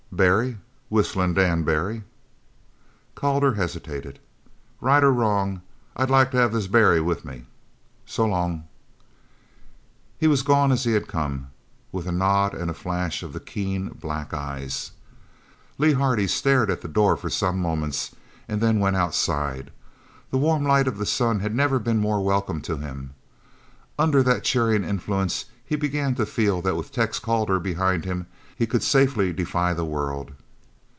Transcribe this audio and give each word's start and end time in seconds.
"Barry. 0.13 0.57
Whistling 0.89 1.35
Dan 1.35 1.63
Barry." 1.63 2.03
Calder 3.15 3.53
hesitated. 3.53 4.19
"Right 4.81 5.01
or 5.03 5.11
wrong, 5.13 5.61
I'd 5.95 6.09
like 6.09 6.31
to 6.31 6.37
have 6.37 6.51
this 6.51 6.67
Barry 6.67 6.99
with 6.99 7.23
me. 7.23 7.45
So 8.05 8.25
long." 8.25 8.65
He 10.19 10.27
was 10.27 10.43
gone 10.43 10.73
as 10.73 10.83
he 10.83 10.91
had 10.93 11.07
come, 11.07 11.47
with 11.93 12.07
a 12.07 12.11
nod 12.11 12.53
and 12.53 12.69
a 12.69 12.73
flash 12.73 13.23
of 13.23 13.31
the 13.31 13.39
keen, 13.39 13.87
black 13.87 14.33
eyes. 14.33 14.91
Lee 15.77 15.93
Hardy 15.93 16.27
stared 16.27 16.69
at 16.69 16.81
the 16.81 16.89
door 16.89 17.15
for 17.15 17.29
some 17.29 17.57
moments, 17.57 18.13
and 18.49 18.59
then 18.59 18.81
went 18.81 18.97
outside. 18.97 19.71
The 20.29 20.37
warm 20.37 20.65
light 20.65 20.89
of 20.89 20.97
the 20.97 21.05
sun 21.05 21.39
had 21.39 21.55
never 21.55 21.79
been 21.79 21.97
more 21.99 22.21
welcome 22.23 22.59
to 22.63 22.75
him. 22.77 23.13
Under 23.97 24.21
that 24.23 24.43
cheering 24.43 24.83
influence 24.83 25.45
he 25.65 25.77
began 25.77 26.15
to 26.15 26.25
feel 26.25 26.61
that 26.63 26.75
with 26.75 26.91
Tex 26.91 27.17
Calder 27.17 27.57
behind 27.61 28.03
him 28.03 28.27
he 28.57 28.67
could 28.67 28.83
safely 28.83 29.31
defy 29.33 29.73
the 29.73 29.85
world. 29.85 30.31